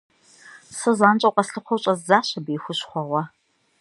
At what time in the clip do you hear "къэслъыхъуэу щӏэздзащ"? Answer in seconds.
1.35-2.29